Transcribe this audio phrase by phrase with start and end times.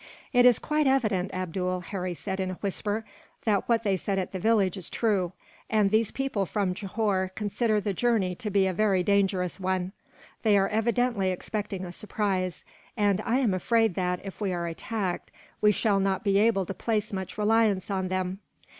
[0.33, 3.05] "It is quite evident, Abdool," Harry said, in a whisper,
[3.45, 5.31] "that what they said at the village is true,
[5.69, 9.91] and these people from Johore consider the journey to be a very dangerous one.
[10.41, 12.65] They are evidently expecting a surprise;
[12.97, 15.29] and I am afraid that, if we are attacked,
[15.61, 18.39] we shall not be able to place much reliance on them."